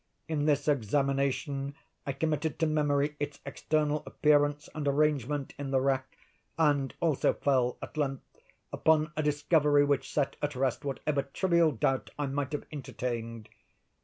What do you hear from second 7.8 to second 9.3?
at length, upon a